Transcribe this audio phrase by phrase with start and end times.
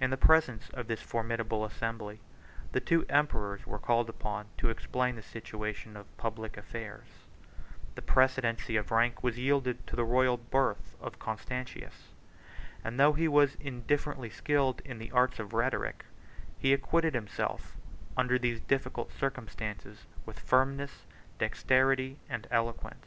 [0.00, 2.20] In the presence of this formidable assembly,
[2.72, 7.04] the two emperors were called upon to explain the situation of public affairs:
[7.94, 12.08] the precedency of rank was yielded to the royal birth of Constantius;
[12.82, 16.06] and though he was indifferently skilled in the arts of rhetoric,
[16.58, 17.76] he acquitted himself,
[18.16, 21.04] under these difficult circumstances, with firmness,
[21.36, 23.04] dexterity, and eloquence.